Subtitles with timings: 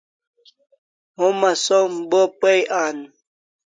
[1.17, 2.97] Homa som bo pay an